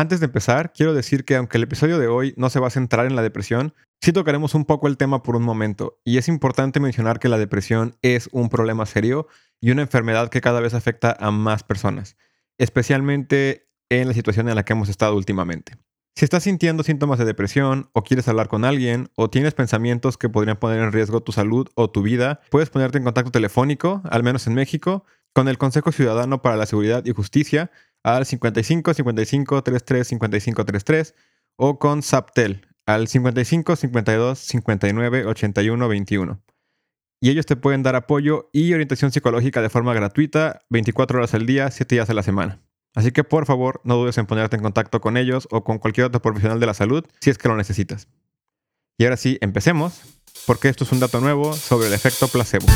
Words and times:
Antes 0.00 0.18
de 0.20 0.24
empezar, 0.24 0.72
quiero 0.72 0.94
decir 0.94 1.26
que 1.26 1.36
aunque 1.36 1.58
el 1.58 1.64
episodio 1.64 1.98
de 1.98 2.08
hoy 2.08 2.32
no 2.38 2.48
se 2.48 2.58
va 2.58 2.68
a 2.68 2.70
centrar 2.70 3.04
en 3.04 3.16
la 3.16 3.20
depresión, 3.20 3.74
sí 4.00 4.14
tocaremos 4.14 4.54
un 4.54 4.64
poco 4.64 4.88
el 4.88 4.96
tema 4.96 5.22
por 5.22 5.36
un 5.36 5.42
momento, 5.42 6.00
y 6.06 6.16
es 6.16 6.26
importante 6.26 6.80
mencionar 6.80 7.18
que 7.18 7.28
la 7.28 7.36
depresión 7.36 7.98
es 8.00 8.30
un 8.32 8.48
problema 8.48 8.86
serio 8.86 9.28
y 9.60 9.72
una 9.72 9.82
enfermedad 9.82 10.30
que 10.30 10.40
cada 10.40 10.60
vez 10.60 10.72
afecta 10.72 11.14
a 11.20 11.30
más 11.30 11.64
personas, 11.64 12.16
especialmente 12.56 13.68
en 13.90 14.08
la 14.08 14.14
situación 14.14 14.48
en 14.48 14.54
la 14.54 14.64
que 14.64 14.72
hemos 14.72 14.88
estado 14.88 15.14
últimamente. 15.14 15.74
Si 16.16 16.24
estás 16.24 16.44
sintiendo 16.44 16.82
síntomas 16.82 17.18
de 17.18 17.26
depresión 17.26 17.90
o 17.92 18.02
quieres 18.02 18.26
hablar 18.26 18.48
con 18.48 18.64
alguien 18.64 19.10
o 19.16 19.28
tienes 19.28 19.52
pensamientos 19.52 20.16
que 20.16 20.30
podrían 20.30 20.56
poner 20.56 20.80
en 20.80 20.92
riesgo 20.92 21.22
tu 21.22 21.32
salud 21.32 21.68
o 21.74 21.90
tu 21.90 22.00
vida, 22.00 22.40
puedes 22.50 22.70
ponerte 22.70 22.96
en 22.96 23.04
contacto 23.04 23.32
telefónico, 23.32 24.00
al 24.08 24.22
menos 24.22 24.46
en 24.46 24.54
México, 24.54 25.04
con 25.34 25.46
el 25.46 25.58
Consejo 25.58 25.92
Ciudadano 25.92 26.40
para 26.40 26.56
la 26.56 26.64
Seguridad 26.64 27.04
y 27.04 27.12
Justicia 27.12 27.70
al 28.02 28.26
55 28.26 28.94
55 28.94 29.62
33 29.62 30.08
55 30.08 30.64
33 30.64 31.14
o 31.56 31.78
con 31.78 32.02
SAPTEL 32.02 32.66
al 32.86 33.08
55 33.08 33.76
52 33.76 34.38
59 34.38 35.26
81 35.26 35.88
21. 35.88 36.42
Y 37.22 37.30
ellos 37.30 37.44
te 37.44 37.56
pueden 37.56 37.82
dar 37.82 37.96
apoyo 37.96 38.48
y 38.52 38.72
orientación 38.72 39.12
psicológica 39.12 39.60
de 39.60 39.68
forma 39.68 39.92
gratuita 39.92 40.60
24 40.70 41.18
horas 41.18 41.34
al 41.34 41.44
día, 41.44 41.70
7 41.70 41.94
días 41.94 42.08
a 42.08 42.14
la 42.14 42.22
semana. 42.22 42.62
Así 42.94 43.12
que 43.12 43.24
por 43.24 43.46
favor 43.46 43.80
no 43.84 43.96
dudes 43.96 44.18
en 44.18 44.26
ponerte 44.26 44.56
en 44.56 44.62
contacto 44.62 45.00
con 45.00 45.16
ellos 45.16 45.46
o 45.50 45.62
con 45.62 45.78
cualquier 45.78 46.06
otro 46.06 46.22
profesional 46.22 46.58
de 46.58 46.66
la 46.66 46.74
salud 46.74 47.04
si 47.20 47.30
es 47.30 47.38
que 47.38 47.48
lo 47.48 47.56
necesitas. 47.56 48.08
Y 48.98 49.04
ahora 49.04 49.16
sí, 49.16 49.38
empecemos, 49.40 50.02
porque 50.46 50.68
esto 50.68 50.84
es 50.84 50.92
un 50.92 51.00
dato 51.00 51.20
nuevo 51.20 51.54
sobre 51.54 51.88
el 51.88 51.94
efecto 51.94 52.28
placebo. 52.28 52.66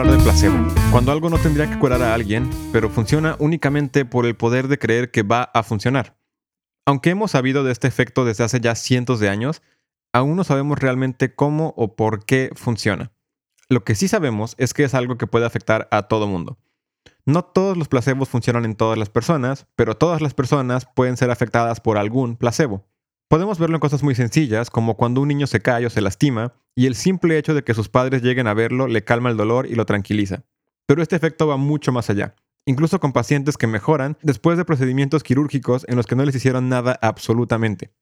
Hablar 0.00 0.12
del 0.12 0.24
placebo, 0.24 0.56
cuando 0.90 1.12
algo 1.12 1.30
no 1.30 1.38
tendría 1.38 1.70
que 1.70 1.78
curar 1.78 2.02
a 2.02 2.14
alguien, 2.14 2.50
pero 2.72 2.90
funciona 2.90 3.36
únicamente 3.38 4.04
por 4.04 4.26
el 4.26 4.34
poder 4.34 4.66
de 4.66 4.76
creer 4.76 5.12
que 5.12 5.22
va 5.22 5.44
a 5.54 5.62
funcionar. 5.62 6.18
Aunque 6.84 7.10
hemos 7.10 7.30
sabido 7.30 7.62
de 7.62 7.70
este 7.70 7.86
efecto 7.86 8.24
desde 8.24 8.42
hace 8.42 8.60
ya 8.60 8.74
cientos 8.74 9.20
de 9.20 9.28
años, 9.28 9.62
aún 10.12 10.34
no 10.34 10.42
sabemos 10.42 10.80
realmente 10.80 11.36
cómo 11.36 11.74
o 11.76 11.94
por 11.94 12.24
qué 12.24 12.50
funciona. 12.56 13.12
Lo 13.68 13.84
que 13.84 13.94
sí 13.94 14.08
sabemos 14.08 14.56
es 14.58 14.74
que 14.74 14.82
es 14.82 14.94
algo 14.94 15.16
que 15.16 15.28
puede 15.28 15.46
afectar 15.46 15.86
a 15.92 16.08
todo 16.08 16.26
mundo. 16.26 16.58
No 17.24 17.44
todos 17.44 17.76
los 17.76 17.86
placebos 17.86 18.28
funcionan 18.28 18.64
en 18.64 18.74
todas 18.74 18.98
las 18.98 19.10
personas, 19.10 19.68
pero 19.76 19.96
todas 19.96 20.20
las 20.20 20.34
personas 20.34 20.86
pueden 20.86 21.16
ser 21.16 21.30
afectadas 21.30 21.80
por 21.80 21.98
algún 21.98 22.36
placebo. 22.36 22.84
Podemos 23.28 23.60
verlo 23.60 23.76
en 23.76 23.80
cosas 23.80 24.02
muy 24.02 24.16
sencillas, 24.16 24.70
como 24.70 24.96
cuando 24.96 25.20
un 25.20 25.28
niño 25.28 25.46
se 25.46 25.60
cae 25.60 25.86
o 25.86 25.90
se 25.90 26.00
lastima, 26.00 26.52
y 26.74 26.86
el 26.86 26.94
simple 26.94 27.38
hecho 27.38 27.54
de 27.54 27.64
que 27.64 27.74
sus 27.74 27.88
padres 27.88 28.22
lleguen 28.22 28.46
a 28.46 28.54
verlo 28.54 28.86
le 28.86 29.04
calma 29.04 29.30
el 29.30 29.36
dolor 29.36 29.66
y 29.66 29.74
lo 29.74 29.86
tranquiliza. 29.86 30.44
Pero 30.86 31.02
este 31.02 31.16
efecto 31.16 31.46
va 31.46 31.56
mucho 31.56 31.92
más 31.92 32.10
allá 32.10 32.34
incluso 32.66 33.00
con 33.00 33.12
pacientes 33.12 33.56
que 33.56 33.66
mejoran 33.66 34.16
después 34.22 34.58
de 34.58 34.64
procedimientos 34.64 35.22
quirúrgicos 35.22 35.84
en 35.88 35.96
los 35.96 36.06
que 36.06 36.16
no 36.16 36.24
les 36.24 36.34
hicieron 36.34 36.68
nada 36.68 36.98
absolutamente. 37.02 37.92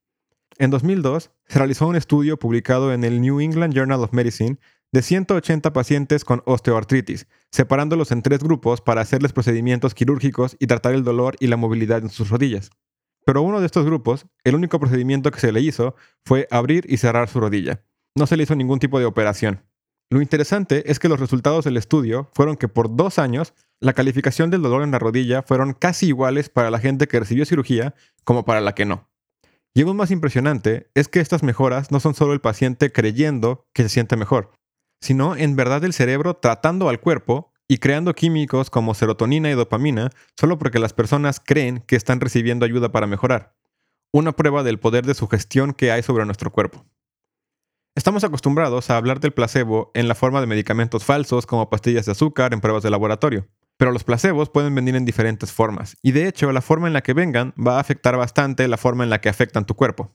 En 0.59 0.71
2002, 0.71 1.31
se 1.49 1.59
realizó 1.59 1.89
un 1.89 1.97
estudio 1.97 2.39
publicado 2.39 2.93
en 2.93 3.05
el 3.05 3.21
New 3.21 3.41
England 3.41 3.75
Journal 3.75 4.01
of 4.01 4.13
Medicine 4.13 4.59
de 4.93 5.03
180 5.03 5.73
pacientes 5.73 6.25
con 6.25 6.43
osteoartritis, 6.45 7.27
separándolos 7.51 8.13
en 8.13 8.23
tres 8.23 8.41
grupos 8.41 8.83
para 8.83 9.01
hacerles 9.01 9.33
procedimientos 9.33 9.95
quirúrgicos 9.95 10.57
y 10.61 10.67
tratar 10.67 10.93
el 10.93 11.05
dolor 11.05 11.37
y 11.41 11.47
la 11.47 11.57
movilidad 11.57 12.03
en 12.03 12.11
sus 12.11 12.29
rodillas. 12.29 12.71
Pero 13.25 13.41
uno 13.41 13.61
de 13.61 13.67
estos 13.67 13.87
grupos, 13.87 14.27
el 14.45 14.55
único 14.55 14.79
procedimiento 14.79 15.31
que 15.31 15.41
se 15.41 15.53
le 15.53 15.61
hizo 15.61 15.95
fue 16.25 16.47
abrir 16.51 16.85
y 16.89 16.99
cerrar 16.99 17.29
su 17.29 17.41
rodilla. 17.41 17.83
No 18.15 18.27
se 18.27 18.37
le 18.37 18.43
hizo 18.43 18.55
ningún 18.55 18.79
tipo 18.79 18.99
de 18.99 19.07
operación. 19.07 19.65
Lo 20.11 20.21
interesante 20.21 20.91
es 20.91 20.99
que 20.99 21.09
los 21.09 21.19
resultados 21.19 21.65
del 21.65 21.79
estudio 21.79 22.31
fueron 22.35 22.57
que 22.57 22.69
por 22.69 22.95
dos 22.95 23.19
años 23.19 23.55
la 23.81 23.95
calificación 23.95 24.51
del 24.51 24.61
dolor 24.61 24.83
en 24.83 24.91
la 24.91 24.99
rodilla 24.99 25.43
fueron 25.43 25.73
casi 25.73 26.09
iguales 26.09 26.51
para 26.51 26.71
la 26.71 26.79
gente 26.79 27.09
que 27.09 27.19
recibió 27.19 27.47
cirugía 27.47 27.95
como 28.25 28.45
para 28.45 28.61
la 28.61 28.75
que 28.75 28.85
no. 28.85 29.11
Y 29.75 29.83
aún 29.83 29.97
más 29.97 30.11
impresionante 30.11 30.91
es 30.95 31.09
que 31.09 31.21
estas 31.21 31.43
mejoras 31.43 31.91
no 31.91 31.99
son 31.99 32.15
solo 32.15 32.35
el 32.35 32.43
paciente 32.43 32.93
creyendo 32.93 33.67
que 33.73 33.85
se 33.85 33.89
siente 33.89 34.17
mejor, 34.17 34.53
sino 35.01 35.35
en 35.35 35.57
verdad 35.57 35.83
el 35.85 35.95
cerebro 35.95 36.35
tratando 36.35 36.91
al 36.91 37.01
cuerpo 37.01 37.53
y 37.67 37.79
creando 37.79 38.15
químicos 38.15 38.69
como 38.69 38.93
serotonina 38.93 39.51
y 39.51 39.55
dopamina 39.55 40.11
solo 40.39 40.59
porque 40.59 40.79
las 40.79 40.93
personas 40.93 41.41
creen 41.41 41.83
que 41.87 41.97
están 41.97 42.21
recibiendo 42.21 42.67
ayuda 42.67 42.93
para 42.93 43.07
mejorar. 43.07 43.57
Una 44.13 44.33
prueba 44.33 44.63
del 44.63 44.79
poder 44.79 45.07
de 45.07 45.15
sugestión 45.15 45.73
que 45.73 45.91
hay 45.91 46.03
sobre 46.03 46.27
nuestro 46.27 46.53
cuerpo. 46.53 46.85
Estamos 47.95 48.25
acostumbrados 48.25 48.89
a 48.89 48.97
hablar 48.97 49.21
del 49.21 49.35
placebo 49.35 49.91
en 49.93 50.09
la 50.09 50.15
forma 50.15 50.41
de 50.41 50.47
medicamentos 50.47 51.05
falsos 51.05 51.45
como 51.45 51.69
pastillas 51.69 52.07
de 52.07 52.13
azúcar 52.13 52.55
en 52.55 52.63
pruebas 52.63 52.83
de 52.83 52.89
laboratorio. 52.89 53.49
Pero 53.77 53.93
los 53.93 54.03
placebos 54.03 54.49
pueden 54.49 54.75
venir 54.75 54.97
en 54.97 55.05
diferentes 55.05 55.53
formas, 55.53 55.99
y 56.01 56.13
de 56.13 56.27
hecho 56.27 56.51
la 56.53 56.63
forma 56.63 56.87
en 56.87 56.95
la 56.95 57.03
que 57.03 57.13
vengan 57.13 57.53
va 57.55 57.77
a 57.77 57.81
afectar 57.81 58.17
bastante 58.17 58.67
la 58.67 58.79
forma 58.79 59.05
en 59.05 59.11
la 59.11 59.21
que 59.21 59.29
afectan 59.29 59.67
tu 59.67 59.75
cuerpo. 59.75 60.11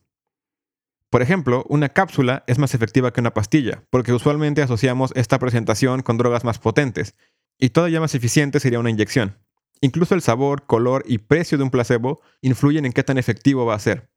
Por 1.12 1.22
ejemplo, 1.22 1.66
una 1.70 1.90
cápsula 1.90 2.44
es 2.48 2.58
más 2.58 2.74
efectiva 2.74 3.14
que 3.14 3.22
una 3.22 3.36
pastilla, 3.36 3.84
porque 3.92 4.12
usualmente 4.12 4.64
asociamos 4.64 5.12
esta 5.16 5.38
presentación 5.38 6.02
con 6.02 6.18
drogas 6.18 6.44
más 6.44 6.58
potentes, 6.58 7.14
y 7.60 7.70
todavía 7.70 8.00
más 8.00 8.16
eficiente 8.16 8.60
sería 8.60 8.80
una 8.80 8.90
inyección. 8.90 9.38
Incluso 9.82 10.16
el 10.16 10.24
sabor, 10.24 10.66
color 10.66 11.04
y 11.06 11.20
precio 11.20 11.60
de 11.60 11.64
un 11.64 11.70
placebo 11.70 12.22
influyen 12.42 12.88
en 12.88 12.94
qué 12.94 13.04
tan 13.04 13.20
efectivo 13.20 13.68
va 13.68 13.76
a 13.76 13.80
ser. 13.80 14.10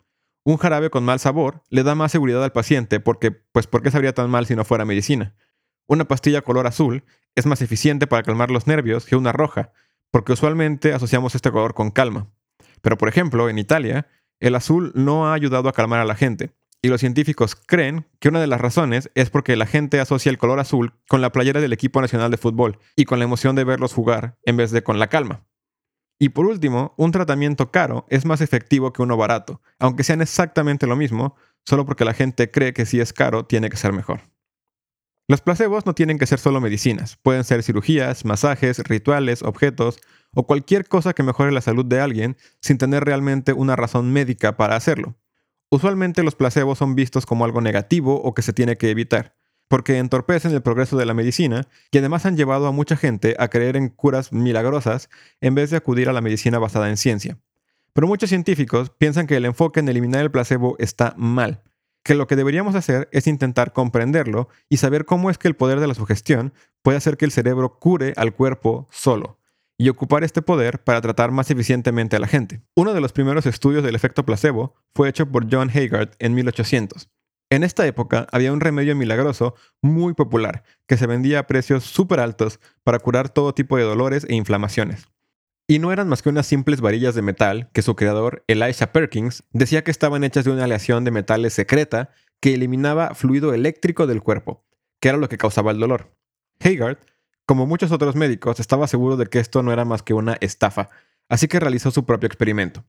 Un 0.44 0.56
jarabe 0.56 0.90
con 0.90 1.04
mal 1.04 1.20
sabor 1.20 1.62
le 1.68 1.82
da 1.82 1.94
más 1.94 2.12
seguridad 2.12 2.42
al 2.42 2.52
paciente 2.52 3.00
porque, 3.00 3.30
pues, 3.30 3.66
¿por 3.66 3.82
qué 3.82 3.90
sabría 3.90 4.14
tan 4.14 4.30
mal 4.30 4.46
si 4.46 4.56
no 4.56 4.64
fuera 4.64 4.84
medicina? 4.84 5.34
Una 5.86 6.06
pastilla 6.06 6.42
color 6.42 6.66
azul 6.66 7.04
es 7.34 7.46
más 7.46 7.62
eficiente 7.62 8.06
para 8.06 8.22
calmar 8.22 8.50
los 8.50 8.66
nervios 8.66 9.04
que 9.04 9.16
una 9.16 9.32
roja, 9.32 9.72
porque 10.10 10.32
usualmente 10.32 10.92
asociamos 10.92 11.34
este 11.34 11.50
color 11.50 11.74
con 11.74 11.90
calma. 11.90 12.30
Pero, 12.80 12.96
por 12.96 13.08
ejemplo, 13.08 13.48
en 13.48 13.58
Italia, 13.58 14.06
el 14.38 14.54
azul 14.54 14.92
no 14.94 15.28
ha 15.28 15.34
ayudado 15.34 15.68
a 15.68 15.72
calmar 15.72 16.00
a 16.00 16.04
la 16.04 16.14
gente, 16.14 16.54
y 16.82 16.88
los 16.88 17.00
científicos 17.00 17.54
creen 17.54 18.06
que 18.20 18.28
una 18.28 18.40
de 18.40 18.46
las 18.46 18.60
razones 18.60 19.10
es 19.14 19.28
porque 19.28 19.56
la 19.56 19.66
gente 19.66 20.00
asocia 20.00 20.30
el 20.30 20.38
color 20.38 20.60
azul 20.60 20.94
con 21.08 21.20
la 21.20 21.30
playera 21.30 21.60
del 21.60 21.74
equipo 21.74 22.00
nacional 22.00 22.30
de 22.30 22.38
fútbol 22.38 22.78
y 22.96 23.04
con 23.04 23.18
la 23.18 23.26
emoción 23.26 23.54
de 23.54 23.64
verlos 23.64 23.92
jugar 23.92 24.38
en 24.44 24.56
vez 24.56 24.70
de 24.70 24.82
con 24.82 24.98
la 24.98 25.08
calma. 25.08 25.44
Y 26.22 26.28
por 26.28 26.44
último, 26.44 26.92
un 26.98 27.12
tratamiento 27.12 27.72
caro 27.72 28.04
es 28.10 28.26
más 28.26 28.42
efectivo 28.42 28.92
que 28.92 29.00
uno 29.00 29.16
barato, 29.16 29.62
aunque 29.78 30.04
sean 30.04 30.20
exactamente 30.20 30.86
lo 30.86 30.94
mismo, 30.94 31.34
solo 31.64 31.86
porque 31.86 32.04
la 32.04 32.12
gente 32.12 32.50
cree 32.50 32.74
que 32.74 32.84
si 32.84 33.00
es 33.00 33.14
caro 33.14 33.46
tiene 33.46 33.70
que 33.70 33.78
ser 33.78 33.94
mejor. 33.94 34.20
Los 35.28 35.40
placebos 35.40 35.86
no 35.86 35.94
tienen 35.94 36.18
que 36.18 36.26
ser 36.26 36.38
solo 36.38 36.60
medicinas, 36.60 37.16
pueden 37.22 37.42
ser 37.42 37.62
cirugías, 37.62 38.26
masajes, 38.26 38.80
rituales, 38.80 39.42
objetos 39.42 39.98
o 40.34 40.46
cualquier 40.46 40.86
cosa 40.86 41.14
que 41.14 41.22
mejore 41.22 41.52
la 41.52 41.62
salud 41.62 41.86
de 41.86 42.00
alguien 42.00 42.36
sin 42.60 42.76
tener 42.76 43.02
realmente 43.04 43.54
una 43.54 43.74
razón 43.74 44.12
médica 44.12 44.58
para 44.58 44.76
hacerlo. 44.76 45.16
Usualmente 45.70 46.22
los 46.22 46.34
placebos 46.34 46.76
son 46.76 46.96
vistos 46.96 47.24
como 47.24 47.46
algo 47.46 47.62
negativo 47.62 48.20
o 48.20 48.34
que 48.34 48.42
se 48.42 48.52
tiene 48.52 48.76
que 48.76 48.90
evitar, 48.90 49.39
porque 49.70 49.98
entorpecen 49.98 50.50
el 50.52 50.62
progreso 50.62 50.96
de 50.96 51.06
la 51.06 51.14
medicina 51.14 51.68
y 51.92 51.98
además 51.98 52.26
han 52.26 52.36
llevado 52.36 52.66
a 52.66 52.72
mucha 52.72 52.96
gente 52.96 53.36
a 53.38 53.46
creer 53.46 53.76
en 53.76 53.88
curas 53.88 54.32
milagrosas 54.32 55.08
en 55.40 55.54
vez 55.54 55.70
de 55.70 55.76
acudir 55.76 56.08
a 56.08 56.12
la 56.12 56.20
medicina 56.20 56.58
basada 56.58 56.88
en 56.88 56.96
ciencia. 56.96 57.38
Pero 57.92 58.08
muchos 58.08 58.30
científicos 58.30 58.90
piensan 58.90 59.28
que 59.28 59.36
el 59.36 59.44
enfoque 59.44 59.78
en 59.78 59.88
eliminar 59.88 60.22
el 60.22 60.32
placebo 60.32 60.74
está 60.80 61.14
mal, 61.16 61.62
que 62.02 62.16
lo 62.16 62.26
que 62.26 62.34
deberíamos 62.34 62.74
hacer 62.74 63.08
es 63.12 63.28
intentar 63.28 63.72
comprenderlo 63.72 64.48
y 64.68 64.78
saber 64.78 65.04
cómo 65.04 65.30
es 65.30 65.38
que 65.38 65.46
el 65.46 65.54
poder 65.54 65.78
de 65.78 65.86
la 65.86 65.94
sugestión 65.94 66.52
puede 66.82 66.98
hacer 66.98 67.16
que 67.16 67.24
el 67.24 67.30
cerebro 67.30 67.78
cure 67.78 68.12
al 68.16 68.34
cuerpo 68.34 68.88
solo, 68.90 69.38
y 69.78 69.88
ocupar 69.88 70.24
este 70.24 70.42
poder 70.42 70.82
para 70.82 71.00
tratar 71.00 71.30
más 71.30 71.48
eficientemente 71.48 72.16
a 72.16 72.18
la 72.18 72.26
gente. 72.26 72.60
Uno 72.74 72.92
de 72.92 73.00
los 73.00 73.12
primeros 73.12 73.46
estudios 73.46 73.84
del 73.84 73.94
efecto 73.94 74.24
placebo 74.24 74.74
fue 74.96 75.08
hecho 75.08 75.30
por 75.30 75.46
John 75.48 75.70
Haggard 75.70 76.10
en 76.18 76.34
1800 76.34 77.08
en 77.50 77.64
esta 77.64 77.86
época 77.86 78.26
había 78.30 78.52
un 78.52 78.60
remedio 78.60 78.94
milagroso 78.94 79.54
muy 79.82 80.14
popular 80.14 80.62
que 80.86 80.96
se 80.96 81.06
vendía 81.06 81.40
a 81.40 81.46
precios 81.46 81.84
súper 81.84 82.20
altos 82.20 82.60
para 82.84 83.00
curar 83.00 83.28
todo 83.28 83.54
tipo 83.54 83.76
de 83.76 83.82
dolores 83.82 84.24
e 84.28 84.36
inflamaciones. 84.36 85.08
Y 85.66 85.78
no 85.78 85.92
eran 85.92 86.08
más 86.08 86.22
que 86.22 86.28
unas 86.28 86.46
simples 86.46 86.80
varillas 86.80 87.14
de 87.14 87.22
metal 87.22 87.70
que 87.72 87.82
su 87.82 87.94
creador, 87.94 88.44
Elisha 88.46 88.92
Perkins, 88.92 89.44
decía 89.52 89.84
que 89.84 89.90
estaban 89.90 90.24
hechas 90.24 90.44
de 90.44 90.52
una 90.52 90.64
aleación 90.64 91.04
de 91.04 91.10
metales 91.10 91.52
secreta 91.52 92.10
que 92.40 92.54
eliminaba 92.54 93.14
fluido 93.14 93.52
eléctrico 93.52 94.06
del 94.06 94.22
cuerpo, 94.22 94.64
que 95.00 95.08
era 95.08 95.18
lo 95.18 95.28
que 95.28 95.38
causaba 95.38 95.70
el 95.70 95.78
dolor. 95.78 96.16
Haggard, 96.60 96.98
como 97.46 97.66
muchos 97.66 97.92
otros 97.92 98.16
médicos, 98.16 98.60
estaba 98.60 98.86
seguro 98.86 99.16
de 99.16 99.26
que 99.26 99.38
esto 99.38 99.62
no 99.62 99.72
era 99.72 99.84
más 99.84 100.02
que 100.02 100.14
una 100.14 100.36
estafa, 100.40 100.90
así 101.28 101.48
que 101.48 101.60
realizó 101.60 101.90
su 101.90 102.04
propio 102.04 102.26
experimento. 102.26 102.84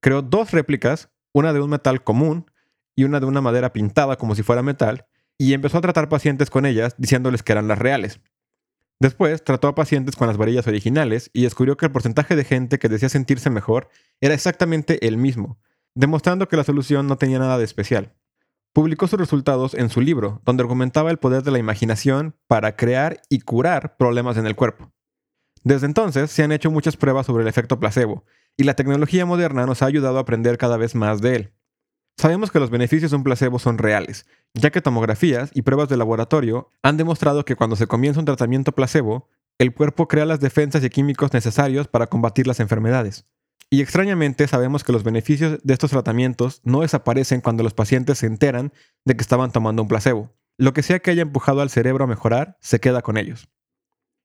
Creó 0.00 0.22
dos 0.22 0.52
réplicas, 0.52 1.10
una 1.32 1.52
de 1.52 1.60
un 1.60 1.70
metal 1.70 2.02
común 2.02 2.50
y 2.98 3.04
una 3.04 3.20
de 3.20 3.26
una 3.26 3.40
madera 3.40 3.72
pintada 3.72 4.16
como 4.16 4.34
si 4.34 4.42
fuera 4.42 4.60
metal, 4.60 5.06
y 5.38 5.52
empezó 5.52 5.78
a 5.78 5.82
tratar 5.82 6.08
pacientes 6.08 6.50
con 6.50 6.66
ellas 6.66 6.96
diciéndoles 6.98 7.44
que 7.44 7.52
eran 7.52 7.68
las 7.68 7.78
reales. 7.78 8.20
Después 8.98 9.44
trató 9.44 9.68
a 9.68 9.76
pacientes 9.76 10.16
con 10.16 10.26
las 10.26 10.36
varillas 10.36 10.66
originales 10.66 11.30
y 11.32 11.42
descubrió 11.42 11.76
que 11.76 11.86
el 11.86 11.92
porcentaje 11.92 12.34
de 12.34 12.42
gente 12.42 12.80
que 12.80 12.88
decía 12.88 13.08
sentirse 13.08 13.50
mejor 13.50 13.88
era 14.20 14.34
exactamente 14.34 15.06
el 15.06 15.16
mismo, 15.16 15.60
demostrando 15.94 16.48
que 16.48 16.56
la 16.56 16.64
solución 16.64 17.06
no 17.06 17.16
tenía 17.18 17.38
nada 17.38 17.56
de 17.56 17.64
especial. 17.64 18.16
publicó 18.72 19.06
sus 19.06 19.20
resultados 19.20 19.74
en 19.74 19.90
su 19.90 20.00
libro, 20.00 20.42
donde 20.44 20.64
argumentaba 20.64 21.12
el 21.12 21.18
poder 21.18 21.44
de 21.44 21.52
la 21.52 21.60
imaginación 21.60 22.34
para 22.48 22.74
crear 22.74 23.22
y 23.28 23.42
curar 23.42 23.96
problemas 23.96 24.36
en 24.38 24.46
el 24.48 24.56
cuerpo. 24.56 24.92
Desde 25.62 25.86
entonces 25.86 26.32
se 26.32 26.42
han 26.42 26.50
hecho 26.50 26.72
muchas 26.72 26.96
pruebas 26.96 27.26
sobre 27.26 27.44
el 27.44 27.48
efecto 27.48 27.78
placebo, 27.78 28.24
y 28.56 28.64
la 28.64 28.74
tecnología 28.74 29.24
moderna 29.24 29.66
nos 29.66 29.82
ha 29.82 29.86
ayudado 29.86 30.18
a 30.18 30.22
aprender 30.22 30.58
cada 30.58 30.76
vez 30.76 30.96
más 30.96 31.20
de 31.20 31.36
él. 31.36 31.52
Sabemos 32.18 32.50
que 32.50 32.58
los 32.58 32.70
beneficios 32.70 33.12
de 33.12 33.16
un 33.16 33.22
placebo 33.22 33.60
son 33.60 33.78
reales, 33.78 34.26
ya 34.52 34.70
que 34.70 34.82
tomografías 34.82 35.52
y 35.54 35.62
pruebas 35.62 35.88
de 35.88 35.96
laboratorio 35.96 36.72
han 36.82 36.96
demostrado 36.96 37.44
que 37.44 37.54
cuando 37.54 37.76
se 37.76 37.86
comienza 37.86 38.18
un 38.18 38.26
tratamiento 38.26 38.72
placebo, 38.72 39.28
el 39.58 39.72
cuerpo 39.72 40.08
crea 40.08 40.26
las 40.26 40.40
defensas 40.40 40.82
y 40.82 40.90
químicos 40.90 41.32
necesarios 41.32 41.86
para 41.86 42.08
combatir 42.08 42.48
las 42.48 42.58
enfermedades. 42.58 43.24
Y 43.70 43.82
extrañamente 43.82 44.48
sabemos 44.48 44.82
que 44.82 44.90
los 44.90 45.04
beneficios 45.04 45.60
de 45.62 45.72
estos 45.72 45.92
tratamientos 45.92 46.60
no 46.64 46.80
desaparecen 46.80 47.40
cuando 47.40 47.62
los 47.62 47.74
pacientes 47.74 48.18
se 48.18 48.26
enteran 48.26 48.72
de 49.04 49.14
que 49.14 49.22
estaban 49.22 49.52
tomando 49.52 49.82
un 49.82 49.88
placebo. 49.88 50.34
Lo 50.56 50.72
que 50.72 50.82
sea 50.82 50.98
que 50.98 51.12
haya 51.12 51.22
empujado 51.22 51.60
al 51.60 51.70
cerebro 51.70 52.02
a 52.02 52.08
mejorar, 52.08 52.58
se 52.60 52.80
queda 52.80 53.00
con 53.00 53.16
ellos. 53.16 53.48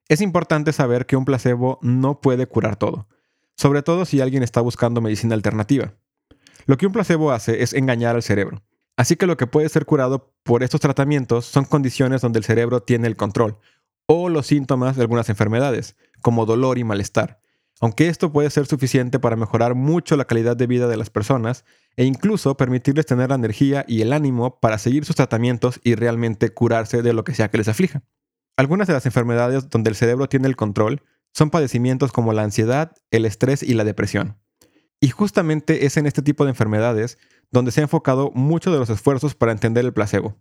Es 0.09 0.19
importante 0.21 0.73
saber 0.73 1.05
que 1.05 1.15
un 1.15 1.25
placebo 1.25 1.77
no 1.83 2.21
puede 2.21 2.47
curar 2.47 2.75
todo, 2.75 3.07
sobre 3.55 3.83
todo 3.83 4.05
si 4.05 4.19
alguien 4.19 4.41
está 4.41 4.61
buscando 4.61 4.99
medicina 4.99 5.35
alternativa. 5.35 5.93
Lo 6.65 6.77
que 6.77 6.85
un 6.85 6.93
placebo 6.93 7.31
hace 7.31 7.63
es 7.63 7.73
engañar 7.73 8.15
al 8.15 8.23
cerebro. 8.23 8.63
Así 8.95 9.15
que 9.15 9.25
lo 9.25 9.37
que 9.37 9.47
puede 9.47 9.69
ser 9.69 9.85
curado 9.85 10.33
por 10.43 10.63
estos 10.63 10.81
tratamientos 10.81 11.45
son 11.45 11.65
condiciones 11.65 12.21
donde 12.21 12.39
el 12.39 12.45
cerebro 12.45 12.81
tiene 12.81 13.07
el 13.07 13.15
control, 13.15 13.57
o 14.05 14.29
los 14.29 14.47
síntomas 14.47 14.95
de 14.95 15.01
algunas 15.01 15.29
enfermedades, 15.29 15.95
como 16.21 16.45
dolor 16.45 16.77
y 16.77 16.83
malestar. 16.83 17.39
Aunque 17.81 18.07
esto 18.07 18.31
puede 18.31 18.49
ser 18.49 18.65
suficiente 18.65 19.19
para 19.19 19.35
mejorar 19.35 19.75
mucho 19.75 20.15
la 20.15 20.25
calidad 20.25 20.55
de 20.55 20.67
vida 20.67 20.87
de 20.87 20.95
las 20.95 21.09
personas 21.09 21.65
e 21.97 22.05
incluso 22.05 22.55
permitirles 22.55 23.05
tener 23.05 23.29
la 23.29 23.35
energía 23.35 23.83
y 23.87 24.01
el 24.01 24.13
ánimo 24.13 24.59
para 24.59 24.77
seguir 24.77 25.05
sus 25.05 25.15
tratamientos 25.15 25.79
y 25.83 25.95
realmente 25.95 26.53
curarse 26.53 27.01
de 27.01 27.13
lo 27.13 27.23
que 27.23 27.33
sea 27.33 27.49
que 27.49 27.57
les 27.57 27.67
aflija. 27.67 28.03
Algunas 28.55 28.87
de 28.87 28.93
las 28.93 29.05
enfermedades 29.05 29.69
donde 29.69 29.89
el 29.89 29.95
cerebro 29.95 30.29
tiene 30.29 30.47
el 30.47 30.55
control 30.55 31.01
son 31.33 31.49
padecimientos 31.49 32.11
como 32.11 32.31
la 32.31 32.43
ansiedad, 32.43 32.93
el 33.09 33.25
estrés 33.25 33.63
y 33.63 33.73
la 33.73 33.83
depresión. 33.83 34.37
Y 35.03 35.09
justamente 35.09 35.85
es 35.85 35.97
en 35.97 36.05
este 36.05 36.21
tipo 36.21 36.45
de 36.45 36.51
enfermedades 36.51 37.17
donde 37.51 37.71
se 37.71 37.81
ha 37.81 37.83
enfocado 37.83 38.31
mucho 38.35 38.71
de 38.71 38.79
los 38.79 38.89
esfuerzos 38.89 39.35
para 39.35 39.51
entender 39.51 39.83
el 39.83 39.91
placebo. 39.91 40.37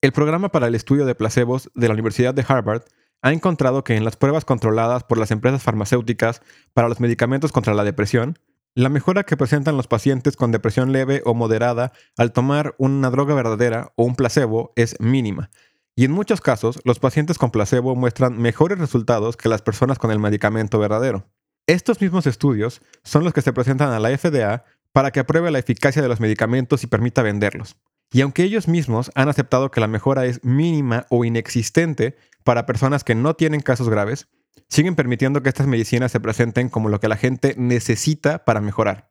El 0.00 0.12
programa 0.12 0.48
para 0.48 0.66
el 0.66 0.74
estudio 0.74 1.04
de 1.04 1.14
placebos 1.14 1.70
de 1.74 1.86
la 1.86 1.92
Universidad 1.92 2.32
de 2.32 2.42
Harvard 2.48 2.84
ha 3.20 3.34
encontrado 3.34 3.84
que 3.84 3.94
en 3.94 4.06
las 4.06 4.16
pruebas 4.16 4.46
controladas 4.46 5.04
por 5.04 5.18
las 5.18 5.30
empresas 5.30 5.62
farmacéuticas 5.62 6.40
para 6.72 6.88
los 6.88 7.00
medicamentos 7.00 7.52
contra 7.52 7.74
la 7.74 7.84
depresión, 7.84 8.38
la 8.74 8.88
mejora 8.88 9.24
que 9.24 9.36
presentan 9.36 9.76
los 9.76 9.88
pacientes 9.88 10.36
con 10.36 10.52
depresión 10.52 10.90
leve 10.90 11.20
o 11.26 11.34
moderada 11.34 11.92
al 12.16 12.32
tomar 12.32 12.74
una 12.78 13.10
droga 13.10 13.34
verdadera 13.34 13.92
o 13.96 14.04
un 14.04 14.16
placebo 14.16 14.72
es 14.76 14.98
mínima. 15.00 15.50
Y 15.94 16.06
en 16.06 16.12
muchos 16.12 16.40
casos, 16.40 16.80
los 16.84 16.98
pacientes 16.98 17.36
con 17.36 17.50
placebo 17.50 17.94
muestran 17.94 18.38
mejores 18.38 18.78
resultados 18.78 19.36
que 19.36 19.50
las 19.50 19.60
personas 19.60 19.98
con 19.98 20.10
el 20.10 20.18
medicamento 20.18 20.78
verdadero. 20.78 21.26
Estos 21.66 22.00
mismos 22.00 22.26
estudios 22.26 22.80
son 23.02 23.24
los 23.24 23.32
que 23.32 23.42
se 23.42 23.52
presentan 23.52 23.90
a 23.90 23.98
la 23.98 24.16
FDA 24.16 24.64
para 24.92 25.10
que 25.10 25.20
apruebe 25.20 25.50
la 25.50 25.58
eficacia 25.58 26.00
de 26.00 26.08
los 26.08 26.20
medicamentos 26.20 26.84
y 26.84 26.86
permita 26.86 27.22
venderlos. 27.22 27.76
Y 28.12 28.20
aunque 28.20 28.44
ellos 28.44 28.68
mismos 28.68 29.10
han 29.16 29.28
aceptado 29.28 29.70
que 29.70 29.80
la 29.80 29.88
mejora 29.88 30.26
es 30.26 30.44
mínima 30.44 31.06
o 31.10 31.24
inexistente 31.24 32.16
para 32.44 32.66
personas 32.66 33.02
que 33.02 33.16
no 33.16 33.34
tienen 33.34 33.60
casos 33.60 33.88
graves, 33.88 34.28
siguen 34.68 34.94
permitiendo 34.94 35.42
que 35.42 35.48
estas 35.48 35.66
medicinas 35.66 36.12
se 36.12 36.20
presenten 36.20 36.68
como 36.68 36.88
lo 36.88 37.00
que 37.00 37.08
la 37.08 37.16
gente 37.16 37.54
necesita 37.58 38.44
para 38.44 38.60
mejorar. 38.60 39.10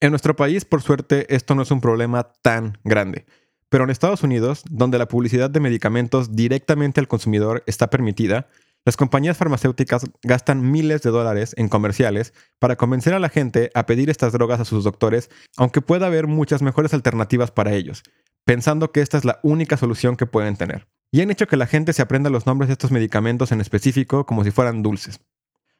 En 0.00 0.10
nuestro 0.10 0.34
país, 0.34 0.64
por 0.64 0.82
suerte, 0.82 1.32
esto 1.34 1.54
no 1.54 1.62
es 1.62 1.70
un 1.70 1.80
problema 1.80 2.32
tan 2.42 2.78
grande. 2.84 3.26
Pero 3.68 3.84
en 3.84 3.90
Estados 3.90 4.22
Unidos, 4.22 4.62
donde 4.70 4.98
la 4.98 5.08
publicidad 5.08 5.50
de 5.50 5.60
medicamentos 5.60 6.34
directamente 6.34 7.00
al 7.00 7.08
consumidor 7.08 7.62
está 7.66 7.90
permitida, 7.90 8.48
las 8.86 8.96
compañías 8.96 9.36
farmacéuticas 9.36 10.04
gastan 10.22 10.70
miles 10.70 11.02
de 11.02 11.10
dólares 11.10 11.54
en 11.58 11.68
comerciales 11.68 12.32
para 12.60 12.76
convencer 12.76 13.14
a 13.14 13.18
la 13.18 13.28
gente 13.28 13.72
a 13.74 13.84
pedir 13.84 14.08
estas 14.10 14.32
drogas 14.32 14.60
a 14.60 14.64
sus 14.64 14.84
doctores, 14.84 15.28
aunque 15.56 15.80
pueda 15.80 16.06
haber 16.06 16.28
muchas 16.28 16.62
mejores 16.62 16.94
alternativas 16.94 17.50
para 17.50 17.74
ellos, 17.74 18.04
pensando 18.44 18.92
que 18.92 19.00
esta 19.00 19.18
es 19.18 19.24
la 19.24 19.40
única 19.42 19.76
solución 19.76 20.14
que 20.14 20.26
pueden 20.26 20.56
tener. 20.56 20.86
Y 21.10 21.20
han 21.20 21.32
hecho 21.32 21.48
que 21.48 21.56
la 21.56 21.66
gente 21.66 21.92
se 21.92 22.00
aprenda 22.00 22.30
los 22.30 22.46
nombres 22.46 22.68
de 22.68 22.74
estos 22.74 22.92
medicamentos 22.92 23.50
en 23.50 23.60
específico 23.60 24.24
como 24.24 24.44
si 24.44 24.52
fueran 24.52 24.84
dulces. 24.84 25.18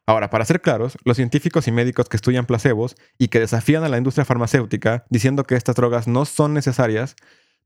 Ahora, 0.05 0.29
para 0.29 0.45
ser 0.45 0.61
claros, 0.61 0.99
los 1.05 1.17
científicos 1.17 1.69
y 1.69 1.71
médicos 1.71 2.09
que 2.09 2.17
estudian 2.17 2.45
placebos 2.45 2.97
y 3.19 3.29
que 3.29 3.39
desafían 3.39 3.85
a 3.85 3.89
la 3.89 3.99
industria 3.99 4.25
farmacéutica 4.25 5.05
diciendo 5.11 5.45
que 5.45 5.55
estas 5.55 5.77
drogas 5.77 6.09
no 6.09 6.25
son 6.25 6.55
necesarias, 6.55 7.15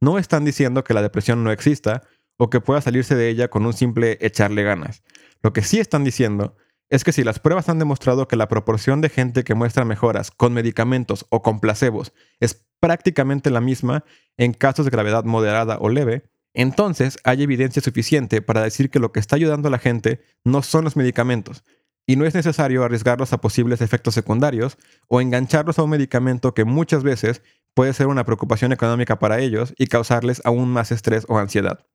no 0.03 0.19
están 0.19 0.45
diciendo 0.45 0.85
que 0.85 0.93
la 0.93 1.01
depresión 1.01 1.43
no 1.45 1.51
exista 1.51 2.03
o 2.37 2.49
que 2.49 2.61
pueda 2.61 2.81
salirse 2.83 3.15
de 3.15 3.29
ella 3.31 3.49
con 3.49 3.65
un 3.65 3.73
simple 3.73 4.19
echarle 4.21 4.63
ganas. 4.63 5.03
Lo 5.43 5.53
que 5.53 5.63
sí 5.63 5.79
están 5.79 6.05
diciendo 6.05 6.57
es 6.89 7.05
que 7.05 7.13
si 7.13 7.25
las 7.25 7.39
pruebas 7.39 7.69
han 7.69 7.79
demostrado 7.79 8.29
que 8.29 8.37
la 8.37 8.49
proporción 8.49 9.01
de 9.01 9.09
gente 9.09 9.45
que 9.45 9.55
muestra 9.55 9.85
mejoras 9.85 10.31
con 10.31 10.53
medicamentos 10.53 11.27
o 11.31 11.43
con 11.43 11.61
placebos 11.61 12.13
es 12.41 12.67
prácticamente 12.81 13.51
la 13.51 13.61
misma 13.61 14.05
en 14.37 14.53
casos 14.53 14.87
de 14.87 14.91
gravedad 14.91 15.25
moderada 15.25 15.79
o 15.81 15.89
leve, 15.89 16.25
entonces 16.53 17.19
hay 17.23 17.43
evidencia 17.43 17.81
suficiente 17.81 18.43
para 18.43 18.63
decir 18.63 18.91
que 18.91 18.99
lo 18.99 19.13
que 19.13 19.21
está 19.21 19.37
ayudando 19.37 19.69
a 19.69 19.71
la 19.71 19.79
gente 19.79 20.21
no 20.45 20.63
son 20.63 20.85
los 20.85 20.97
medicamentos, 20.97 21.63
y 22.11 22.17
no 22.17 22.27
es 22.27 22.35
necesario 22.35 22.83
arriesgarlos 22.83 23.33
a 23.33 23.41
posibles 23.41 23.81
efectos 23.81 24.15
secundarios 24.15 24.79
o 25.07 25.21
engancharlos 25.21 25.79
a 25.79 25.85
un 25.85 25.91
medicamento 25.91 26.55
que 26.55 26.65
muchas 26.65 27.05
veces 27.05 27.41
puede 27.73 27.93
ser 27.93 28.09
una 28.09 28.25
preocupación 28.25 28.73
económica 28.73 29.21
para 29.21 29.39
ellos 29.39 29.75
y 29.79 29.87
causarles 29.87 30.43
aún 30.45 30.71
más 30.71 30.91
estrés 30.91 31.25
o 31.29 31.39
ansiedad. 31.39 31.87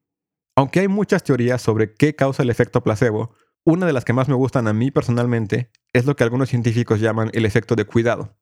Aunque 0.56 0.80
hay 0.80 0.88
muchas 0.88 1.24
teorías 1.24 1.62
sobre 1.62 1.94
qué 1.94 2.16
causa 2.16 2.44
el 2.44 2.50
efecto 2.50 2.82
placebo, 2.82 3.36
una 3.66 3.86
de 3.86 3.94
las 3.94 4.06
que 4.06 4.14
más 4.14 4.30
me 4.30 4.36
gustan 4.36 4.68
a 4.68 4.74
mí 4.74 4.90
personalmente 4.90 5.70
es 5.92 6.06
lo 6.06 6.16
que 6.16 6.24
algunos 6.24 6.50
científicos 6.50 7.02
llaman 7.02 7.30
el 7.34 7.46
efecto 7.46 7.76
de 7.76 7.86
cuidado. 7.86 8.38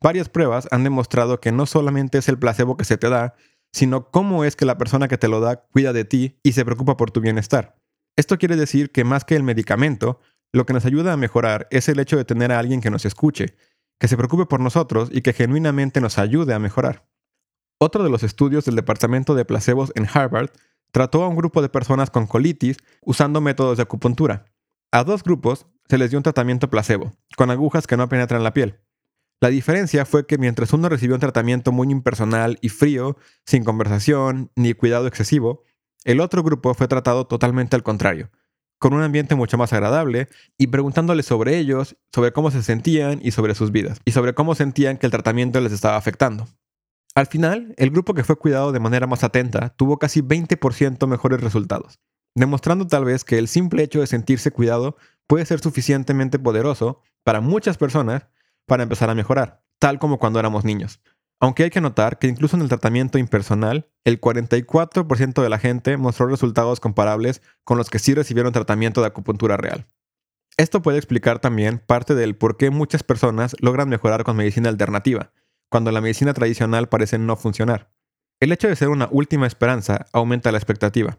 Varias 0.00 0.28
pruebas 0.28 0.68
han 0.70 0.84
demostrado 0.84 1.40
que 1.40 1.52
no 1.52 1.66
solamente 1.66 2.18
es 2.18 2.28
el 2.28 2.38
placebo 2.38 2.76
que 2.76 2.84
se 2.84 2.96
te 2.96 3.10
da, 3.10 3.34
sino 3.72 4.10
cómo 4.10 4.44
es 4.44 4.56
que 4.56 4.64
la 4.64 4.78
persona 4.78 5.08
que 5.08 5.18
te 5.18 5.28
lo 5.28 5.40
da 5.40 5.66
cuida 5.72 5.92
de 5.92 6.04
ti 6.04 6.38
y 6.42 6.52
se 6.52 6.64
preocupa 6.64 6.96
por 6.96 7.10
tu 7.10 7.20
bienestar. 7.20 7.76
Esto 8.16 8.38
quiere 8.38 8.56
decir 8.56 8.90
que 8.90 9.04
más 9.04 9.24
que 9.24 9.36
el 9.36 9.42
medicamento, 9.42 10.20
lo 10.52 10.64
que 10.64 10.72
nos 10.72 10.86
ayuda 10.86 11.12
a 11.12 11.18
mejorar 11.18 11.66
es 11.70 11.88
el 11.88 11.98
hecho 11.98 12.16
de 12.16 12.24
tener 12.24 12.52
a 12.52 12.58
alguien 12.58 12.80
que 12.80 12.90
nos 12.90 13.04
escuche, 13.04 13.56
que 13.98 14.08
se 14.08 14.16
preocupe 14.16 14.46
por 14.46 14.60
nosotros 14.60 15.10
y 15.12 15.20
que 15.20 15.34
genuinamente 15.34 16.00
nos 16.00 16.18
ayude 16.18 16.54
a 16.54 16.58
mejorar. 16.58 17.06
Otro 17.78 18.04
de 18.04 18.10
los 18.10 18.22
estudios 18.22 18.64
del 18.64 18.76
Departamento 18.76 19.34
de 19.34 19.44
Placebos 19.44 19.92
en 19.96 20.06
Harvard 20.10 20.50
trató 20.96 21.24
a 21.24 21.28
un 21.28 21.36
grupo 21.36 21.60
de 21.60 21.68
personas 21.68 22.08
con 22.08 22.26
colitis 22.26 22.78
usando 23.02 23.42
métodos 23.42 23.76
de 23.76 23.82
acupuntura. 23.82 24.46
A 24.90 25.04
dos 25.04 25.22
grupos 25.22 25.66
se 25.90 25.98
les 25.98 26.08
dio 26.08 26.18
un 26.18 26.22
tratamiento 26.22 26.70
placebo, 26.70 27.12
con 27.36 27.50
agujas 27.50 27.86
que 27.86 27.98
no 27.98 28.08
penetran 28.08 28.42
la 28.42 28.54
piel. 28.54 28.80
La 29.42 29.50
diferencia 29.50 30.06
fue 30.06 30.26
que 30.26 30.38
mientras 30.38 30.72
uno 30.72 30.88
recibió 30.88 31.14
un 31.14 31.20
tratamiento 31.20 31.70
muy 31.70 31.90
impersonal 31.90 32.56
y 32.62 32.70
frío, 32.70 33.18
sin 33.44 33.62
conversación 33.62 34.50
ni 34.56 34.72
cuidado 34.72 35.06
excesivo, 35.06 35.64
el 36.04 36.18
otro 36.18 36.42
grupo 36.42 36.72
fue 36.72 36.88
tratado 36.88 37.26
totalmente 37.26 37.76
al 37.76 37.82
contrario, 37.82 38.30
con 38.78 38.94
un 38.94 39.02
ambiente 39.02 39.34
mucho 39.34 39.58
más 39.58 39.74
agradable 39.74 40.28
y 40.56 40.68
preguntándoles 40.68 41.26
sobre 41.26 41.58
ellos, 41.58 41.98
sobre 42.10 42.32
cómo 42.32 42.50
se 42.50 42.62
sentían 42.62 43.20
y 43.22 43.32
sobre 43.32 43.54
sus 43.54 43.70
vidas, 43.70 44.00
y 44.06 44.12
sobre 44.12 44.32
cómo 44.32 44.54
sentían 44.54 44.96
que 44.96 45.04
el 45.04 45.12
tratamiento 45.12 45.60
les 45.60 45.72
estaba 45.72 45.98
afectando. 45.98 46.46
Al 47.16 47.26
final, 47.26 47.74
el 47.78 47.90
grupo 47.90 48.12
que 48.12 48.24
fue 48.24 48.36
cuidado 48.36 48.72
de 48.72 48.78
manera 48.78 49.06
más 49.06 49.24
atenta 49.24 49.70
tuvo 49.70 49.98
casi 49.98 50.20
20% 50.20 51.06
mejores 51.06 51.40
resultados, 51.40 51.98
demostrando 52.34 52.86
tal 52.86 53.06
vez 53.06 53.24
que 53.24 53.38
el 53.38 53.48
simple 53.48 53.82
hecho 53.82 54.00
de 54.00 54.06
sentirse 54.06 54.50
cuidado 54.50 54.98
puede 55.26 55.46
ser 55.46 55.60
suficientemente 55.60 56.38
poderoso 56.38 57.00
para 57.24 57.40
muchas 57.40 57.78
personas 57.78 58.26
para 58.66 58.82
empezar 58.82 59.08
a 59.08 59.14
mejorar, 59.14 59.62
tal 59.78 59.98
como 59.98 60.18
cuando 60.18 60.38
éramos 60.38 60.66
niños. 60.66 61.00
Aunque 61.40 61.62
hay 61.62 61.70
que 61.70 61.80
notar 61.80 62.18
que 62.18 62.26
incluso 62.26 62.54
en 62.54 62.62
el 62.62 62.68
tratamiento 62.68 63.16
impersonal, 63.16 63.88
el 64.04 64.20
44% 64.20 65.42
de 65.42 65.48
la 65.48 65.58
gente 65.58 65.96
mostró 65.96 66.26
resultados 66.26 66.80
comparables 66.80 67.40
con 67.64 67.78
los 67.78 67.88
que 67.88 67.98
sí 67.98 68.12
recibieron 68.12 68.52
tratamiento 68.52 69.00
de 69.00 69.06
acupuntura 69.06 69.56
real. 69.56 69.86
Esto 70.58 70.82
puede 70.82 70.98
explicar 70.98 71.38
también 71.38 71.78
parte 71.78 72.14
del 72.14 72.36
por 72.36 72.58
qué 72.58 72.68
muchas 72.68 73.02
personas 73.02 73.56
logran 73.58 73.88
mejorar 73.88 74.22
con 74.22 74.36
medicina 74.36 74.68
alternativa, 74.68 75.32
cuando 75.70 75.92
la 75.92 76.00
medicina 76.00 76.34
tradicional 76.34 76.88
parece 76.88 77.18
no 77.18 77.36
funcionar. 77.36 77.90
El 78.40 78.52
hecho 78.52 78.68
de 78.68 78.76
ser 78.76 78.88
una 78.88 79.08
última 79.10 79.46
esperanza 79.46 80.06
aumenta 80.12 80.52
la 80.52 80.58
expectativa. 80.58 81.18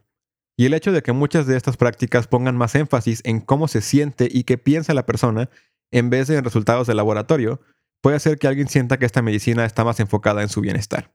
Y 0.56 0.66
el 0.66 0.74
hecho 0.74 0.92
de 0.92 1.04
que 1.04 1.12
muchas 1.12 1.46
de 1.48 1.58
estas 1.58 1.78
prácticas 1.78 2.28
pongan 2.28 2.58
más 2.58 2.76
énfasis 2.76 3.22
en 3.24 3.42
cómo 3.42 3.68
se 3.68 3.82
siente 3.82 4.28
y 4.32 4.44
qué 4.44 4.58
piensa 4.58 4.94
la 4.94 5.06
persona 5.06 5.50
en 5.92 6.10
vez 6.10 6.28
de 6.28 6.38
en 6.38 6.44
resultados 6.44 6.88
de 6.88 6.96
laboratorio, 6.96 7.62
puede 8.02 8.18
hacer 8.18 8.38
que 8.38 8.48
alguien 8.48 8.68
sienta 8.68 8.98
que 8.98 9.06
esta 9.06 9.22
medicina 9.22 9.66
está 9.66 9.84
más 9.84 10.00
enfocada 10.00 10.42
en 10.42 10.50
su 10.50 10.62
bienestar. 10.62 11.14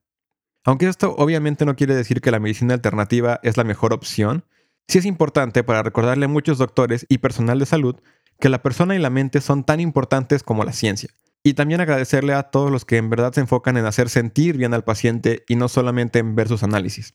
Aunque 0.64 0.86
esto 0.86 1.14
obviamente 1.18 1.64
no 1.64 1.76
quiere 1.76 1.94
decir 1.94 2.20
que 2.20 2.30
la 2.30 2.38
medicina 2.38 2.74
alternativa 2.74 3.40
es 3.42 3.56
la 3.56 3.64
mejor 3.64 3.92
opción, 3.92 4.44
sí 4.88 4.98
es 4.98 5.04
importante 5.04 5.64
para 5.64 5.82
recordarle 5.82 6.26
a 6.26 6.28
muchos 6.28 6.58
doctores 6.58 7.06
y 7.08 7.18
personal 7.18 7.58
de 7.58 7.66
salud 7.66 7.96
que 8.38 8.48
la 8.48 8.62
persona 8.62 8.94
y 8.94 8.98
la 8.98 9.10
mente 9.10 9.40
son 9.40 9.64
tan 9.64 9.80
importantes 9.80 10.42
como 10.42 10.64
la 10.64 10.72
ciencia, 10.72 11.10
Y 11.44 11.54
también 11.54 11.80
agradecerle 11.80 12.34
a 12.34 12.44
todos 12.44 12.70
los 12.70 12.84
que 12.84 12.96
en 12.96 13.10
verdad 13.10 13.32
se 13.32 13.40
enfocan 13.40 13.76
en 13.76 13.86
hacer 13.86 14.08
sentir 14.08 14.56
bien 14.56 14.74
al 14.74 14.84
paciente 14.84 15.44
y 15.48 15.56
no 15.56 15.68
solamente 15.68 16.20
en 16.20 16.34
ver 16.34 16.48
sus 16.48 16.62
análisis. 16.62 17.14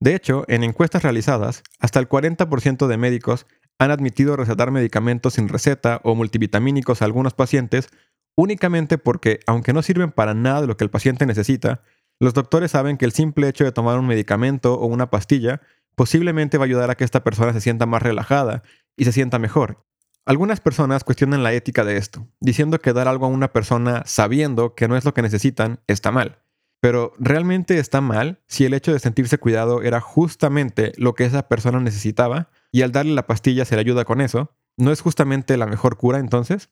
De 0.00 0.14
hecho, 0.14 0.44
en 0.48 0.64
encuestas 0.64 1.02
realizadas, 1.02 1.62
hasta 1.80 1.98
el 1.98 2.08
40% 2.08 2.86
de 2.86 2.96
médicos 2.96 3.46
han 3.78 3.90
admitido 3.90 4.36
recetar 4.36 4.70
medicamentos 4.70 5.34
sin 5.34 5.48
receta 5.48 6.00
o 6.04 6.14
multivitamínicos 6.14 7.00
a 7.00 7.04
algunos 7.04 7.34
pacientes 7.34 7.88
únicamente 8.36 8.98
porque, 8.98 9.40
aunque 9.46 9.72
no 9.72 9.82
sirven 9.82 10.12
para 10.12 10.34
nada 10.34 10.60
de 10.60 10.66
lo 10.68 10.76
que 10.76 10.84
el 10.84 10.90
paciente 10.90 11.26
necesita, 11.26 11.82
los 12.20 12.34
doctores 12.34 12.70
saben 12.72 12.96
que 12.96 13.04
el 13.04 13.12
simple 13.12 13.48
hecho 13.48 13.64
de 13.64 13.72
tomar 13.72 13.98
un 13.98 14.06
medicamento 14.06 14.74
o 14.74 14.86
una 14.86 15.10
pastilla 15.10 15.60
posiblemente 15.96 16.58
va 16.58 16.64
a 16.64 16.66
ayudar 16.66 16.90
a 16.90 16.94
que 16.96 17.04
esta 17.04 17.24
persona 17.24 17.52
se 17.52 17.60
sienta 17.60 17.86
más 17.86 18.02
relajada 18.02 18.62
y 18.96 19.04
se 19.04 19.12
sienta 19.12 19.40
mejor. 19.40 19.87
Algunas 20.28 20.60
personas 20.60 21.04
cuestionan 21.04 21.42
la 21.42 21.54
ética 21.54 21.86
de 21.86 21.96
esto, 21.96 22.28
diciendo 22.38 22.78
que 22.80 22.92
dar 22.92 23.08
algo 23.08 23.24
a 23.24 23.30
una 23.30 23.50
persona 23.50 24.02
sabiendo 24.04 24.74
que 24.74 24.86
no 24.86 24.94
es 24.94 25.06
lo 25.06 25.14
que 25.14 25.22
necesitan 25.22 25.80
está 25.86 26.12
mal. 26.12 26.42
Pero 26.82 27.14
¿realmente 27.18 27.78
está 27.78 28.02
mal 28.02 28.42
si 28.46 28.66
el 28.66 28.74
hecho 28.74 28.92
de 28.92 28.98
sentirse 28.98 29.38
cuidado 29.38 29.80
era 29.80 30.02
justamente 30.02 30.92
lo 30.98 31.14
que 31.14 31.24
esa 31.24 31.48
persona 31.48 31.80
necesitaba 31.80 32.50
y 32.70 32.82
al 32.82 32.92
darle 32.92 33.14
la 33.14 33.26
pastilla 33.26 33.64
se 33.64 33.76
le 33.76 33.80
ayuda 33.80 34.04
con 34.04 34.20
eso? 34.20 34.54
¿No 34.76 34.92
es 34.92 35.00
justamente 35.00 35.56
la 35.56 35.64
mejor 35.64 35.96
cura 35.96 36.18
entonces? 36.18 36.68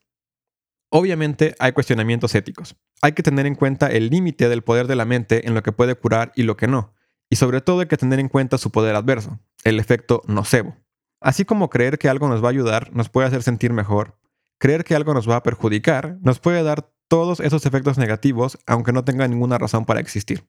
Obviamente 0.91 1.55
hay 1.57 1.71
cuestionamientos 1.71 2.35
éticos. 2.35 2.75
Hay 3.01 3.13
que 3.13 3.23
tener 3.23 3.47
en 3.47 3.55
cuenta 3.55 3.87
el 3.87 4.09
límite 4.09 4.49
del 4.49 4.61
poder 4.61 4.85
de 4.85 4.95
la 4.95 5.05
mente 5.05 5.47
en 5.47 5.55
lo 5.55 5.63
que 5.63 5.71
puede 5.71 5.95
curar 5.95 6.31
y 6.35 6.43
lo 6.43 6.57
que 6.57 6.67
no. 6.67 6.93
Y 7.27 7.37
sobre 7.37 7.61
todo 7.61 7.79
hay 7.79 7.87
que 7.87 7.97
tener 7.97 8.19
en 8.19 8.29
cuenta 8.29 8.59
su 8.59 8.71
poder 8.71 8.95
adverso, 8.95 9.39
el 9.63 9.79
efecto 9.79 10.21
nocebo. 10.27 10.77
Así 11.19 11.45
como 11.45 11.69
creer 11.69 11.97
que 11.97 12.09
algo 12.09 12.27
nos 12.27 12.43
va 12.43 12.47
a 12.47 12.51
ayudar 12.51 12.93
nos 12.93 13.09
puede 13.09 13.27
hacer 13.27 13.43
sentir 13.43 13.73
mejor, 13.73 14.19
creer 14.59 14.83
que 14.83 14.95
algo 14.95 15.13
nos 15.13 15.29
va 15.29 15.37
a 15.37 15.43
perjudicar 15.43 16.17
nos 16.21 16.39
puede 16.39 16.63
dar 16.63 16.91
todos 17.07 17.39
esos 17.39 17.65
efectos 17.65 17.97
negativos 17.97 18.57
aunque 18.65 18.91
no 18.91 19.03
tenga 19.03 19.27
ninguna 19.27 19.57
razón 19.57 19.85
para 19.85 19.99
existir. 19.99 20.47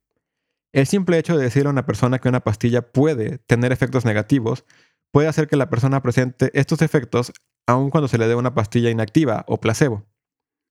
El 0.72 0.87
simple 0.87 1.18
hecho 1.18 1.37
de 1.37 1.44
decirle 1.44 1.68
a 1.68 1.72
una 1.72 1.87
persona 1.87 2.18
que 2.18 2.28
una 2.28 2.40
pastilla 2.40 2.92
puede 2.92 3.38
tener 3.38 3.72
efectos 3.72 4.04
negativos 4.04 4.64
puede 5.10 5.28
hacer 5.28 5.48
que 5.48 5.56
la 5.56 5.70
persona 5.70 6.02
presente 6.02 6.50
estos 6.52 6.82
efectos 6.82 7.32
aun 7.66 7.90
cuando 7.90 8.08
se 8.08 8.18
le 8.18 8.28
dé 8.28 8.34
una 8.34 8.54
pastilla 8.54 8.90
inactiva 8.90 9.44
o 9.46 9.60
placebo. 9.60 10.06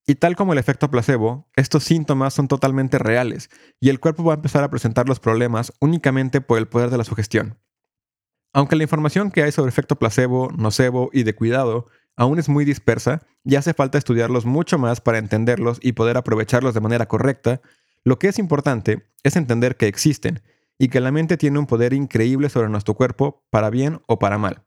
Y 0.06 0.16
tal 0.16 0.36
como 0.36 0.54
el 0.54 0.60
efecto 0.60 0.90
placebo, 0.90 1.50
estos 1.56 1.84
síntomas 1.84 2.34
son 2.34 2.48
totalmente 2.48 2.98
reales 2.98 3.50
y 3.80 3.90
el 3.90 4.00
cuerpo 4.00 4.24
va 4.24 4.34
a 4.34 4.36
empezar 4.36 4.64
a 4.64 4.70
presentar 4.70 5.08
los 5.08 5.20
problemas 5.20 5.74
únicamente 5.82 6.40
por 6.40 6.58
el 6.58 6.68
poder 6.68 6.90
de 6.90 6.98
la 6.98 7.04
sugestión. 7.04 7.58
Aunque 8.58 8.76
la 8.76 8.82
información 8.82 9.30
que 9.30 9.44
hay 9.44 9.52
sobre 9.52 9.70
efecto 9.70 9.98
placebo, 9.98 10.50
nocebo 10.58 11.12
y 11.14 11.22
de 11.22 11.36
cuidado 11.36 11.86
aún 12.16 12.40
es 12.40 12.50
muy 12.50 12.66
dispersa 12.66 13.22
y 13.44 13.54
hace 13.54 13.76
falta 13.76 14.00
estudiarlos 14.00 14.48
mucho 14.48 14.80
más 14.80 15.00
para 15.00 15.20
entenderlos 15.20 15.78
y 15.80 15.92
poder 15.92 16.18
aprovecharlos 16.18 16.74
de 16.74 16.82
manera 16.82 17.08
correcta, 17.08 17.62
lo 18.04 18.18
que 18.18 18.30
es 18.30 18.40
importante 18.40 19.06
es 19.22 19.36
entender 19.36 19.78
que 19.78 19.86
existen 19.86 20.42
y 20.80 20.88
que 20.88 21.02
la 21.02 21.12
mente 21.12 21.38
tiene 21.38 21.60
un 21.60 21.68
poder 21.68 21.94
increíble 21.94 22.50
sobre 22.50 22.68
nuestro 22.70 22.96
cuerpo 22.96 23.44
para 23.52 23.70
bien 23.70 24.02
o 24.08 24.18
para 24.18 24.40
mal. 24.40 24.64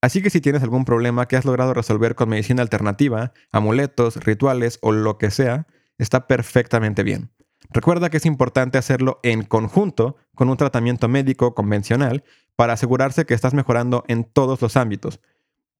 Así 0.00 0.22
que 0.22 0.30
si 0.30 0.40
tienes 0.40 0.64
algún 0.64 0.84
problema 0.84 1.28
que 1.28 1.36
has 1.36 1.44
logrado 1.44 1.72
resolver 1.72 2.16
con 2.16 2.30
medicina 2.30 2.62
alternativa, 2.62 3.32
amuletos, 3.52 4.16
rituales 4.16 4.80
o 4.82 4.90
lo 4.90 5.18
que 5.18 5.30
sea, 5.30 5.68
está 5.98 6.26
perfectamente 6.26 7.04
bien. 7.04 7.30
Recuerda 7.68 8.10
que 8.10 8.16
es 8.16 8.26
importante 8.26 8.78
hacerlo 8.78 9.20
en 9.22 9.42
conjunto 9.42 10.16
con 10.34 10.48
un 10.48 10.56
tratamiento 10.56 11.08
médico 11.08 11.54
convencional 11.54 12.24
para 12.56 12.72
asegurarse 12.72 13.26
que 13.26 13.34
estás 13.34 13.54
mejorando 13.54 14.04
en 14.08 14.24
todos 14.24 14.60
los 14.62 14.76
ámbitos, 14.76 15.20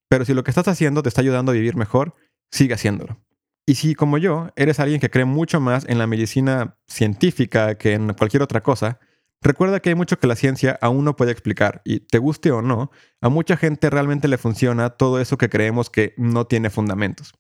pero 0.09 0.25
si 0.25 0.35
lo 0.35 0.45
que 0.45 0.51
estás 0.51 0.69
haciendo 0.69 1.03
te 1.03 1.09
está 1.09 1.21
ayudando 1.21 1.53
a 1.53 1.55
vivir 1.55 1.77
mejor, 1.77 2.15
sigue 2.51 2.75
haciéndolo. 2.75 3.21
Y 3.65 3.77
si, 3.77 3.95
como 3.95 4.19
yo, 4.19 4.51
eres 4.57 4.81
alguien 4.81 5.01
que 5.01 5.11
cree 5.11 5.25
mucho 5.25 5.61
más 5.61 5.89
en 5.89 5.99
la 5.99 6.09
medicina 6.09 6.77
científica 6.89 7.77
que 7.77 7.93
en 7.93 8.13
cualquier 8.15 8.43
otra 8.43 8.63
cosa, 8.63 8.99
recuerda 9.41 9.81
que 9.81 9.91
hay 9.91 9.95
mucho 9.95 10.19
que 10.19 10.27
la 10.27 10.35
ciencia 10.35 10.77
aún 10.83 11.05
no 11.05 11.15
puede 11.15 11.31
explicar 11.31 11.81
y, 11.85 12.01
te 12.01 12.19
guste 12.19 12.51
o 12.51 12.63
no, 12.63 12.91
a 13.21 13.29
mucha 13.29 13.57
gente 13.57 13.89
realmente 13.89 14.27
le 14.27 14.39
funciona 14.39 14.91
todo 14.91 15.21
eso 15.21 15.39
que 15.39 15.49
creemos 15.49 15.91
que 15.91 16.15
no 16.17 16.47
tiene 16.47 16.71
fundamentos. 16.71 17.33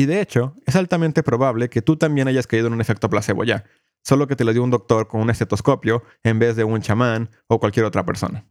Y 0.00 0.06
de 0.06 0.22
hecho, 0.22 0.54
es 0.64 0.76
altamente 0.76 1.22
probable 1.22 1.68
que 1.68 1.82
tú 1.82 1.98
también 1.98 2.26
hayas 2.26 2.46
caído 2.46 2.68
en 2.68 2.72
un 2.72 2.80
efecto 2.80 3.10
placebo 3.10 3.44
ya, 3.44 3.66
solo 4.02 4.26
que 4.26 4.34
te 4.34 4.44
lo 4.44 4.52
dio 4.54 4.64
un 4.64 4.70
doctor 4.70 5.08
con 5.08 5.20
un 5.20 5.28
estetoscopio 5.28 6.02
en 6.22 6.38
vez 6.38 6.56
de 6.56 6.64
un 6.64 6.80
chamán 6.80 7.28
o 7.48 7.60
cualquier 7.60 7.84
otra 7.84 8.06
persona. 8.06 8.46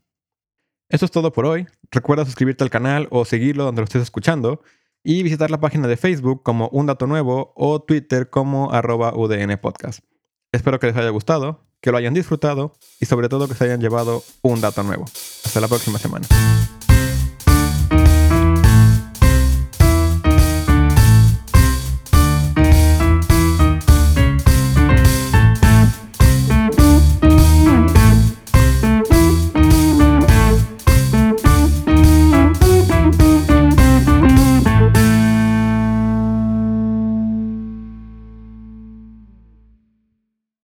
Eso 0.90 1.06
es 1.06 1.12
todo 1.12 1.34
por 1.34 1.48
hoy. 1.48 1.66
Recuerda 1.90 2.24
suscribirte 2.24 2.64
al 2.64 2.70
canal 2.70 3.08
o 3.10 3.26
seguirlo 3.26 3.64
donde 3.64 3.82
lo 3.82 3.86
estés 3.86 4.04
escuchando 4.04 4.62
y 5.04 5.24
visitar 5.24 5.50
la 5.50 5.60
página 5.60 5.88
de 5.88 5.98
Facebook 5.98 6.44
como 6.44 6.70
Un 6.70 6.86
Dato 6.86 7.08
Nuevo 7.08 7.52
o 7.56 7.82
Twitter 7.82 8.30
como 8.30 8.72
arroba 8.72 9.16
UDN 9.16 9.58
Podcast. 9.58 10.02
Espero 10.52 10.80
que 10.80 10.86
les 10.86 10.98
haya 10.98 11.10
gustado, 11.10 11.66
que 11.82 11.90
lo 11.90 11.98
hayan 11.98 12.14
disfrutado 12.14 12.74
y 13.00 13.08
sobre 13.08 13.28
todo 13.28 13.48
que 13.48 13.56
se 13.56 13.64
hayan 13.64 13.82
llevado 13.82 14.22
un 14.44 14.62
dato 14.62 14.84
nuevo. 14.84 15.06
Hasta 15.44 15.60
la 15.60 15.68
próxima 15.68 15.98
semana. 15.98 16.28